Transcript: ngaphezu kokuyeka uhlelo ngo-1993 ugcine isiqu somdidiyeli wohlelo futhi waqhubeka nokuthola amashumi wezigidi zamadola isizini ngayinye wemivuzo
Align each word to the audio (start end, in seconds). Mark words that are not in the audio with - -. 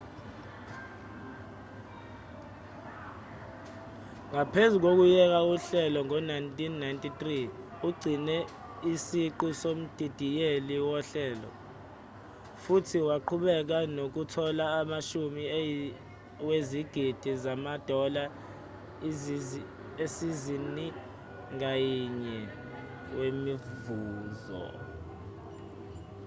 ngaphezu 4.31 4.75
kokuyeka 4.83 5.39
uhlelo 5.53 5.99
ngo-1993 6.07 7.21
ugcine 7.87 8.35
isiqu 8.91 9.47
somdidiyeli 9.61 10.75
wohlelo 10.87 11.49
futhi 12.63 12.97
waqhubeka 13.09 13.77
nokuthola 13.97 14.65
amashumi 14.79 15.43
wezigidi 16.47 17.31
zamadola 17.43 18.23
isizini 20.05 20.85
ngayinye 21.55 22.39
wemivuzo 23.17 24.63